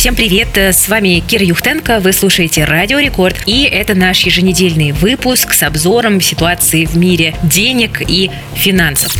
Всем 0.00 0.14
привет, 0.14 0.56
с 0.56 0.88
вами 0.88 1.20
Кира 1.20 1.44
Юхтенко, 1.44 2.00
вы 2.00 2.14
слушаете 2.14 2.64
Радио 2.64 2.98
Рекорд, 2.98 3.36
и 3.44 3.64
это 3.64 3.94
наш 3.94 4.20
еженедельный 4.20 4.92
выпуск 4.92 5.52
с 5.52 5.62
обзором 5.62 6.22
ситуации 6.22 6.86
в 6.86 6.96
мире 6.96 7.34
денег 7.42 8.00
и 8.08 8.30
финансов. 8.54 9.14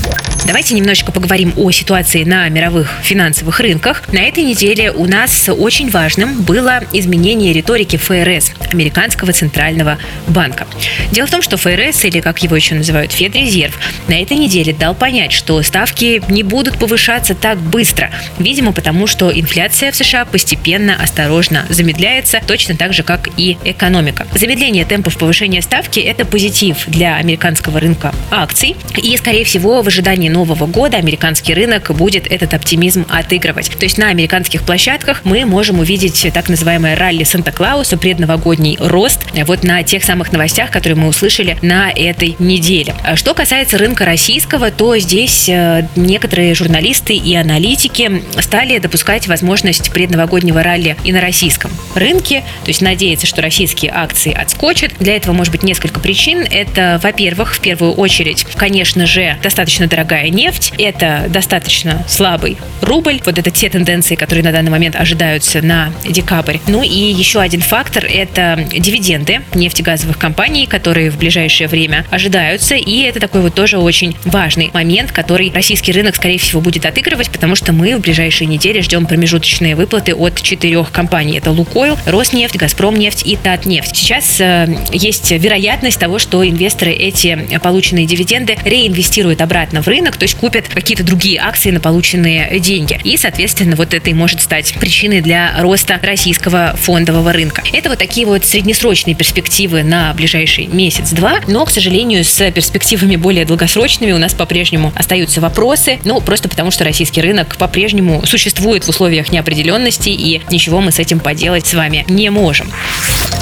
Давайте 0.46 0.74
немножечко 0.74 1.12
поговорим 1.12 1.52
о 1.56 1.70
ситуации 1.70 2.24
на 2.24 2.48
мировых 2.48 2.90
финансовых 3.02 3.60
рынках. 3.60 4.10
На 4.10 4.20
этой 4.20 4.42
неделе 4.42 4.90
у 4.90 5.04
нас 5.04 5.50
очень 5.50 5.90
важным 5.90 6.40
было 6.42 6.80
изменение 6.94 7.52
риторики 7.52 7.96
ФРС, 7.96 8.52
Американского 8.72 9.34
центрального 9.34 9.98
банка. 10.28 10.66
Дело 11.12 11.26
в 11.26 11.30
том, 11.30 11.42
что 11.42 11.58
ФРС, 11.58 12.06
или 12.06 12.20
как 12.20 12.42
его 12.42 12.56
еще 12.56 12.74
называют, 12.74 13.12
Федрезерв, 13.12 13.78
на 14.08 14.14
этой 14.14 14.38
неделе 14.38 14.72
дал 14.72 14.94
понять, 14.94 15.32
что 15.32 15.62
ставки 15.62 16.22
не 16.30 16.42
будут 16.42 16.78
повышаться 16.78 17.34
так 17.34 17.58
быстро. 17.58 18.10
Видимо, 18.38 18.72
потому 18.72 19.06
что 19.06 19.30
инфляция 19.30 19.92
в 19.92 19.96
США 19.96 20.24
постепенно 20.24 20.69
постепенно, 20.70 20.96
осторожно 21.02 21.66
замедляется, 21.68 22.40
точно 22.46 22.76
так 22.76 22.92
же, 22.92 23.02
как 23.02 23.28
и 23.36 23.56
экономика. 23.64 24.26
Замедление 24.34 24.84
темпов 24.84 25.18
повышения 25.18 25.62
ставки– 25.62 25.98
это 26.00 26.24
позитив 26.24 26.84
для 26.86 27.16
американского 27.16 27.80
рынка 27.80 28.14
акций. 28.30 28.76
И, 28.96 29.16
скорее 29.16 29.44
всего, 29.44 29.82
в 29.82 29.88
ожидании 29.88 30.28
Нового 30.28 30.66
года 30.66 30.96
американский 30.96 31.54
рынок 31.54 31.90
будет 31.94 32.26
этот 32.30 32.54
оптимизм 32.54 33.04
отыгрывать. 33.08 33.70
То 33.70 33.84
есть 33.84 33.98
на 33.98 34.08
американских 34.08 34.62
площадках 34.62 35.22
мы 35.24 35.44
можем 35.44 35.80
увидеть 35.80 36.28
так 36.32 36.48
называемое 36.48 36.96
ралли 36.96 37.24
Санта-Клауса, 37.24 37.96
предновогодний 37.96 38.76
рост, 38.78 39.26
вот 39.46 39.64
на 39.64 39.82
тех 39.82 40.04
самых 40.04 40.30
новостях, 40.30 40.70
которые 40.70 40.96
мы 40.96 41.08
услышали 41.08 41.58
на 41.62 41.90
этой 41.90 42.36
неделе. 42.38 42.94
Что 43.16 43.34
касается 43.34 43.76
рынка 43.76 44.04
российского, 44.04 44.70
то 44.70 44.96
здесь 44.98 45.48
э, 45.48 45.88
некоторые 45.96 46.54
журналисты 46.54 47.14
и 47.14 47.34
аналитики 47.34 48.22
стали 48.40 48.78
допускать 48.78 49.26
возможность 49.26 49.90
предновогоднего 49.92 50.59
ралли 50.62 50.96
и 51.04 51.12
на 51.12 51.20
российском 51.20 51.70
рынке, 51.94 52.40
то 52.64 52.68
есть 52.68 52.82
надеяться, 52.82 53.26
что 53.26 53.42
российские 53.42 53.92
акции 53.92 54.32
отскочат. 54.32 54.92
Для 54.98 55.16
этого 55.16 55.32
может 55.32 55.52
быть 55.52 55.62
несколько 55.62 56.00
причин. 56.00 56.46
Это, 56.50 57.00
во-первых, 57.02 57.54
в 57.54 57.60
первую 57.60 57.92
очередь, 57.94 58.46
конечно 58.56 59.06
же, 59.06 59.36
достаточно 59.42 59.86
дорогая 59.86 60.28
нефть, 60.28 60.72
это 60.78 61.26
достаточно 61.28 62.04
слабый 62.08 62.56
рубль, 62.80 63.20
вот 63.24 63.38
это 63.38 63.50
те 63.50 63.68
тенденции, 63.68 64.14
которые 64.14 64.44
на 64.44 64.52
данный 64.52 64.70
момент 64.70 64.96
ожидаются 64.96 65.62
на 65.62 65.92
декабрь. 66.04 66.58
Ну 66.66 66.82
и 66.82 66.88
еще 66.88 67.40
один 67.40 67.60
фактор– 67.60 68.04
это 68.08 68.66
дивиденды 68.72 69.42
нефтегазовых 69.54 70.18
компаний, 70.18 70.66
которые 70.66 71.10
в 71.10 71.18
ближайшее 71.18 71.68
время 71.68 72.06
ожидаются, 72.10 72.74
и 72.74 73.00
это 73.02 73.20
такой 73.20 73.42
вот 73.42 73.54
тоже 73.54 73.78
очень 73.78 74.16
важный 74.24 74.70
момент, 74.72 75.12
который 75.12 75.52
российский 75.54 75.92
рынок, 75.92 76.16
скорее 76.16 76.38
всего, 76.38 76.60
будет 76.60 76.86
отыгрывать, 76.86 77.30
потому 77.30 77.54
что 77.54 77.72
мы 77.72 77.96
в 77.96 78.00
ближайшие 78.00 78.46
недели 78.46 78.80
ждем 78.80 79.06
промежуточные 79.06 79.76
выплаты 79.76 80.14
от 80.14 80.39
четырех 80.42 80.92
компаний. 80.92 81.38
Это 81.38 81.50
Лукойл, 81.50 81.98
Роснефть, 82.06 82.56
Газпромнефть 82.56 83.26
и 83.26 83.36
Татнефть. 83.36 83.96
Сейчас 83.96 84.40
э, 84.40 84.66
есть 84.92 85.30
вероятность 85.30 85.98
того, 85.98 86.18
что 86.18 86.46
инвесторы 86.46 86.92
эти 86.92 87.58
полученные 87.62 88.06
дивиденды 88.06 88.56
реинвестируют 88.64 89.40
обратно 89.40 89.82
в 89.82 89.88
рынок, 89.88 90.16
то 90.16 90.24
есть 90.24 90.36
купят 90.36 90.68
какие-то 90.68 91.04
другие 91.04 91.40
акции 91.40 91.70
на 91.70 91.80
полученные 91.80 92.58
деньги. 92.60 93.00
И, 93.04 93.16
соответственно, 93.16 93.76
вот 93.76 93.94
это 93.94 94.10
и 94.10 94.14
может 94.14 94.40
стать 94.40 94.74
причиной 94.74 95.20
для 95.20 95.54
роста 95.60 95.98
российского 96.02 96.76
фондового 96.76 97.32
рынка. 97.32 97.62
Это 97.72 97.88
вот 97.88 97.98
такие 97.98 98.26
вот 98.26 98.44
среднесрочные 98.44 99.14
перспективы 99.14 99.82
на 99.82 100.12
ближайший 100.14 100.66
месяц-два, 100.66 101.40
но, 101.46 101.64
к 101.64 101.70
сожалению, 101.70 102.24
с 102.24 102.50
перспективами 102.50 103.16
более 103.16 103.44
долгосрочными 103.44 104.12
у 104.12 104.18
нас 104.18 104.34
по-прежнему 104.34 104.92
остаются 104.94 105.40
вопросы, 105.40 105.98
ну, 106.04 106.20
просто 106.20 106.48
потому 106.48 106.70
что 106.70 106.84
российский 106.84 107.20
рынок 107.20 107.56
по-прежнему 107.56 108.24
существует 108.26 108.84
в 108.84 108.88
условиях 108.88 109.32
неопределенности 109.32 110.10
и 110.10 110.29
ничего 110.50 110.80
мы 110.80 110.92
с 110.92 110.98
этим 110.98 111.20
поделать 111.20 111.66
с 111.66 111.74
вами 111.74 112.04
не 112.08 112.30
можем. 112.30 112.70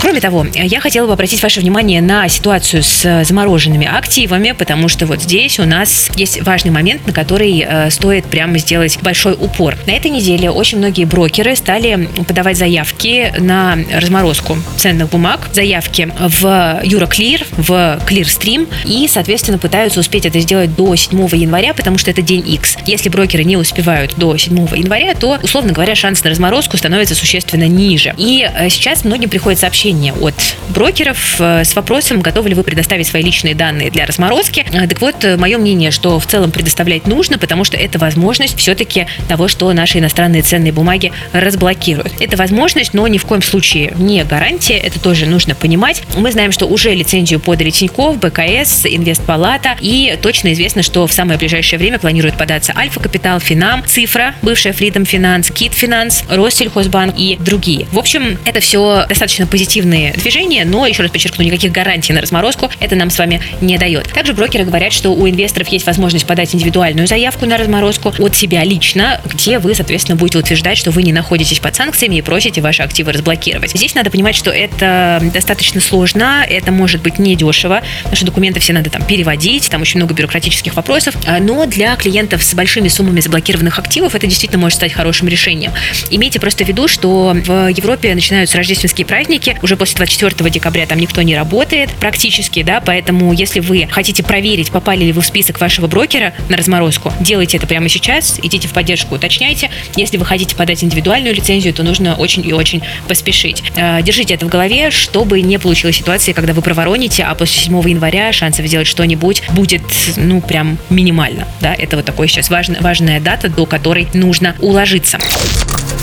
Кроме 0.01 0.21
того, 0.21 0.47
я 0.55 0.81
хотела 0.81 1.09
бы 1.09 1.13
обратить 1.13 1.43
ваше 1.43 1.61
внимание 1.61 2.01
на 2.01 2.29
ситуацию 2.29 2.85
с 2.85 3.25
замороженными 3.25 3.87
активами, 3.87 4.53
потому 4.53 4.89
что 4.89 5.07
вот 5.07 5.23
здесь 5.23 5.59
у 5.59 5.65
нас 5.65 6.09
есть 6.15 6.41
важный 6.43 6.71
момент, 6.71 7.05
на 7.07 7.13
который 7.13 7.65
э, 7.67 7.91
стоит 7.91 8.25
прямо 8.27 8.59
сделать 8.59 8.97
большой 9.03 9.33
упор. 9.33 9.77
На 9.87 9.93
этой 9.93 10.11
неделе 10.13 10.51
очень 10.51 10.79
многие 10.79 11.05
брокеры 11.05 11.57
стали 11.57 12.09
подавать 12.27 12.57
заявки 12.57 13.33
на 13.39 13.77
разморозку 13.93 14.59
ценных 14.77 15.11
бумаг, 15.11 15.49
заявки 15.53 16.09
в 16.17 16.45
Euroclear, 16.85 17.45
в 17.57 18.01
Clearstream, 18.07 18.69
и, 18.85 19.09
соответственно, 19.09 19.59
пытаются 19.59 19.99
успеть 19.99 20.27
это 20.27 20.39
сделать 20.39 20.77
до 20.77 20.95
7 20.95 21.29
января, 21.35 21.75
потому 21.75 21.99
что 21.99 22.13
это 22.13 22.23
день 22.23 22.49
X. 22.49 22.77
Если 22.87 23.09
брокеры 23.09 23.43
не 23.43 23.57
успевают 23.57 24.15
до 24.17 24.37
7 24.37 24.57
января, 24.77 25.15
то, 25.15 25.41
условно 25.43 25.73
говоря, 25.73 25.97
шанс 25.97 26.23
на 26.23 26.31
разморозку 26.31 26.77
становится 26.77 27.17
существенно 27.17 27.67
ниже. 27.67 28.15
И 28.17 28.49
э, 28.49 28.69
сейчас 28.71 29.05
многим 29.05 29.29
приходит 29.29 29.59
сообщение 29.59 29.88
от 30.21 30.35
брокеров 30.69 31.37
э, 31.41 31.65
с 31.65 31.75
вопросом, 31.75 32.21
готовы 32.21 32.51
ли 32.51 32.55
вы 32.55 32.63
предоставить 32.63 33.07
свои 33.07 33.23
личные 33.23 33.55
данные 33.55 33.91
для 33.91 34.05
разморозки. 34.05 34.67
Э, 34.71 34.87
так 34.87 35.01
вот, 35.01 35.25
мое 35.39 35.57
мнение, 35.59 35.91
что 35.91 36.19
в 36.19 36.27
целом 36.27 36.51
предоставлять 36.51 37.07
нужно, 37.07 37.39
потому 37.39 37.65
что 37.65 37.77
это 37.77 37.99
возможность 37.99 38.59
все-таки 38.59 39.07
того, 39.29 39.49
что 39.49 39.73
наши 39.73 39.99
иностранные 39.99 40.43
ценные 40.43 40.73
бумаги 40.73 41.13
разблокируют. 41.33 42.13
Это 42.21 42.37
возможность, 42.37 42.93
но 42.93 43.07
ни 43.09 43.19
в 43.19 43.25
коем 43.25 43.43
случае 43.43 43.95
не 43.97 44.23
гарантия, 44.25 44.77
это 44.77 45.01
тоже 45.01 45.27
нужно 45.27 45.55
понимать. 45.55 46.03
Мы 46.17 46.33
знаем, 46.33 46.53
что 46.53 46.67
уже 46.67 46.95
лицензию 46.95 47.41
подали 47.41 47.71
Тиньков, 47.71 48.19
БКС, 48.19 48.85
Инвестпалата, 48.85 49.77
и 49.81 50.19
точно 50.21 50.53
известно, 50.53 50.83
что 50.83 51.07
в 51.07 51.13
самое 51.13 51.39
ближайшее 51.39 51.79
время 51.79 51.99
планирует 51.99 52.37
податься 52.37 52.73
Альфа 52.77 53.01
Капитал, 53.01 53.41
Финам, 53.41 53.85
Цифра, 53.87 54.35
бывшая 54.43 54.73
Freedom 54.73 55.05
Finance, 55.05 55.53
Кит 55.53 55.73
Финанс, 55.73 56.25
Россельхозбанк 56.29 57.15
и 57.17 57.37
другие. 57.41 57.87
В 57.93 57.99
общем, 57.99 58.39
это 58.45 58.61
все 58.61 59.07
достаточно 59.09 59.47
позитивные 59.79 60.13
движения, 60.13 60.65
но, 60.65 60.87
еще 60.87 61.03
раз 61.03 61.13
подчеркну, 61.13 61.45
никаких 61.45 61.71
гарантий 61.73 62.13
на 62.13 62.21
разморозку 62.21 62.71
это 62.81 62.97
нам 62.97 63.11
с 63.11 63.19
вами 63.19 63.41
не 63.61 63.79
дает. 63.79 64.09
Также 64.13 64.33
брокеры 64.33 64.65
говорят, 64.65 64.93
что 64.93 65.11
у 65.11 65.29
инвесторов 65.29 65.69
есть 65.69 65.87
возможность 65.87 66.27
подать 66.27 66.55
индивидуальную 66.55 67.07
заявку 67.07 67.47
на 67.47 67.57
разморозку 67.57 68.13
от 68.19 68.35
себя 68.35 68.65
лично, 68.65 69.21
где 69.25 69.59
вы, 69.59 69.75
соответственно, 69.75 70.17
будете 70.17 70.39
утверждать, 70.39 70.79
что 70.79 70.91
вы 70.91 71.03
не 71.03 71.13
находитесь 71.13 71.61
под 71.61 71.77
санкциями 71.77 72.17
и 72.17 72.23
просите 72.23 72.61
ваши 72.61 72.83
активы 72.83 73.13
разблокировать. 73.13 73.71
Здесь 73.71 73.95
надо 73.95 74.11
понимать, 74.11 74.35
что 74.35 74.51
это 74.51 75.21
достаточно 75.33 75.81
сложно, 75.81 76.45
это 76.49 76.73
может 76.73 77.03
быть 77.03 77.19
недешево, 77.19 77.83
потому 77.99 78.17
что 78.17 78.27
документы 78.27 78.61
все 78.61 78.73
надо 78.73 78.91
там 78.91 79.03
переводить, 79.05 79.69
там 79.71 79.83
очень 79.83 80.01
много 80.01 80.15
бюрократических 80.15 80.75
вопросов, 80.75 81.15
а, 81.27 81.39
но 81.39 81.67
для 81.67 81.95
клиентов 81.97 82.43
с 82.43 82.55
большими 82.55 82.89
суммами 82.89 83.21
заблокированных 83.21 83.79
активов 83.79 84.15
это 84.15 84.27
действительно 84.27 84.61
может 84.61 84.77
стать 84.77 84.93
хорошим 84.93 85.29
решением. 85.29 85.73
Имейте 86.11 86.41
просто 86.41 86.65
в 86.65 86.69
виду, 86.69 86.89
что 86.89 87.35
в 87.35 87.69
Европе 87.69 88.15
начинаются 88.15 88.57
рождественские 88.57 89.07
праздники. 89.07 89.57
Уже 89.69 89.77
после 89.77 89.97
24 89.99 90.49
декабря 90.49 90.87
там 90.87 90.99
никто 90.99 91.21
не 91.21 91.37
работает 91.37 91.91
практически, 92.01 92.63
да, 92.63 92.81
поэтому 92.81 93.35
если 93.35 93.61
вы 93.61 93.87
хотите 93.91 94.23
проверить, 94.23 94.71
попали 94.71 95.05
ли 95.05 95.13
вы 95.13 95.21
в 95.21 95.27
список 95.27 95.61
вашего 95.61 95.87
брокера 95.87 96.33
на 96.49 96.57
разморозку, 96.57 97.13
делайте 97.21 97.59
это 97.59 97.67
прямо 97.67 97.91
сейчас, 97.91 98.41
идите 98.43 98.67
в 98.67 98.73
поддержку, 98.73 99.17
уточняйте. 99.17 99.71
Если 99.95 100.17
вы 100.17 100.25
хотите 100.25 100.57
подать 100.57 100.83
индивидуальную 100.83 101.35
лицензию, 101.35 101.75
то 101.75 101.83
нужно 101.83 102.15
очень 102.15 102.49
и 102.49 102.55
очень 102.55 102.81
поспешить. 103.09 103.63
Э, 103.77 104.01
держите 104.01 104.33
это 104.33 104.47
в 104.47 104.49
голове, 104.49 104.91
чтобы 104.91 105.43
не 105.43 105.59
получилась 105.59 105.97
ситуация, 105.97 106.33
когда 106.33 106.55
вы 106.55 106.63
провороните, 106.63 107.25
а 107.25 107.35
после 107.35 107.65
7 107.65 107.91
января 107.91 108.33
шансов 108.33 108.65
сделать 108.65 108.87
что-нибудь 108.87 109.43
будет, 109.51 109.83
ну, 110.17 110.41
прям 110.41 110.79
минимально, 110.89 111.47
да, 111.61 111.75
это 111.75 111.97
вот 111.97 112.07
такой 112.07 112.27
сейчас 112.29 112.49
важная, 112.49 112.81
важная 112.81 113.21
дата, 113.21 113.51
до 113.51 113.67
которой 113.67 114.09
нужно 114.15 114.57
уложиться. 114.61 115.19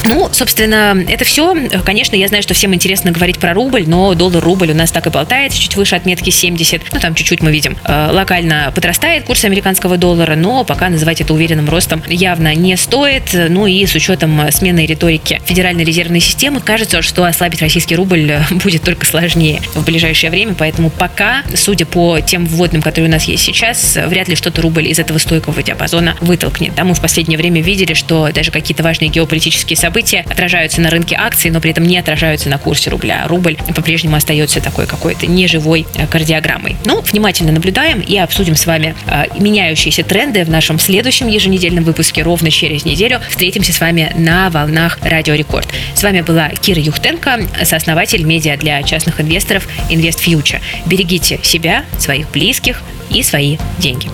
Ну, 0.07 0.29
собственно, 0.31 1.03
это 1.07 1.25
все. 1.25 1.55
Конечно, 1.83 2.15
я 2.15 2.27
знаю, 2.27 2.43
что 2.43 2.53
всем 2.53 2.73
интересно 2.75 3.11
говорить 3.11 3.39
про 3.39 3.53
рубль, 3.53 3.85
но 3.87 4.13
доллар-рубль 4.13 4.71
у 4.71 4.75
нас 4.75 4.91
так 4.91 5.07
и 5.07 5.09
болтает, 5.09 5.53
чуть 5.53 5.75
выше 5.75 5.95
отметки 5.95 6.29
70. 6.29 6.93
Ну, 6.93 6.99
там 6.99 7.15
чуть-чуть 7.15 7.41
мы 7.41 7.51
видим. 7.51 7.75
Э, 7.83 8.09
локально 8.11 8.71
подрастает 8.73 9.23
курс 9.23 9.45
американского 9.45 9.97
доллара, 9.97 10.35
но 10.35 10.63
пока 10.63 10.89
называть 10.89 11.21
это 11.21 11.33
уверенным 11.33 11.69
ростом 11.69 12.03
явно 12.07 12.53
не 12.53 12.77
стоит. 12.77 13.31
Ну 13.33 13.65
и 13.65 13.85
с 13.85 13.95
учетом 13.95 14.51
смены 14.51 14.85
риторики 14.85 15.41
Федеральной 15.45 15.83
резервной 15.83 16.19
системы, 16.19 16.61
кажется, 16.61 17.01
что 17.01 17.25
ослабить 17.25 17.61
российский 17.61 17.95
рубль 17.95 18.31
будет 18.51 18.83
только 18.83 19.05
сложнее 19.05 19.61
в 19.73 19.83
ближайшее 19.85 20.29
время. 20.29 20.53
Поэтому 20.57 20.91
пока, 20.91 21.43
судя 21.55 21.85
по 21.85 22.19
тем 22.19 22.45
вводным, 22.45 22.81
которые 22.81 23.09
у 23.09 23.11
нас 23.11 23.23
есть 23.23 23.43
сейчас, 23.43 23.97
вряд 24.05 24.27
ли 24.27 24.35
что-то 24.35 24.61
рубль 24.61 24.87
из 24.87 24.99
этого 24.99 25.17
стойкого 25.17 25.63
диапазона 25.63 26.15
вытолкнет. 26.21 26.75
Да, 26.75 26.83
мы 26.83 26.93
в 26.93 27.01
последнее 27.01 27.37
время 27.37 27.61
видели, 27.61 27.93
что 27.93 28.29
даже 28.31 28.51
какие-то 28.51 28.83
важные 28.83 29.09
геополитические 29.09 29.77
события 29.77 29.94
события 29.95 30.25
отражаются 30.29 30.81
на 30.81 30.89
рынке 30.89 31.15
акций, 31.17 31.49
но 31.51 31.61
при 31.61 31.71
этом 31.71 31.85
не 31.85 31.97
отражаются 31.97 32.49
на 32.49 32.57
курсе 32.57 32.89
рубля. 32.89 33.25
Рубль 33.27 33.55
по-прежнему 33.73 34.17
остается 34.17 34.59
такой 34.59 34.87
какой-то 34.87 35.25
неживой 35.25 35.87
э, 35.95 36.05
кардиограммой. 36.05 36.75
Ну, 36.83 36.99
внимательно 36.99 37.53
наблюдаем 37.53 38.01
и 38.01 38.17
обсудим 38.17 38.57
с 38.57 38.65
вами 38.65 38.93
э, 39.07 39.27
меняющиеся 39.39 40.03
тренды 40.03 40.43
в 40.43 40.49
нашем 40.49 40.79
следующем 40.79 41.29
еженедельном 41.29 41.85
выпуске 41.85 42.23
ровно 42.23 42.51
через 42.51 42.83
неделю. 42.83 43.21
Встретимся 43.29 43.71
с 43.71 43.79
вами 43.79 44.11
на 44.17 44.49
волнах 44.49 44.99
Радио 45.01 45.33
Рекорд. 45.33 45.69
С 45.93 46.03
вами 46.03 46.19
была 46.19 46.49
Кира 46.49 46.81
Юхтенко, 46.81 47.47
сооснователь 47.63 48.25
медиа 48.25 48.57
для 48.57 48.83
частных 48.83 49.21
инвесторов 49.21 49.65
Invest 49.89 50.19
Future. 50.25 50.59
Берегите 50.85 51.39
себя, 51.41 51.85
своих 51.99 52.29
близких 52.31 52.81
и 53.09 53.23
свои 53.23 53.57
деньги. 53.77 54.09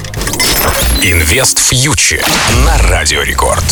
Инвест 1.01 1.57
фьючер 1.57 2.23
на 2.67 2.77
Радио 2.87 3.23
Рекорд. 3.23 3.63